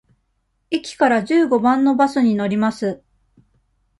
[0.71, 3.03] 駅から十五番のバスに乗ります。